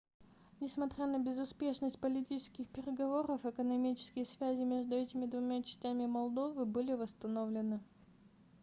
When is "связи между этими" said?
4.25-5.27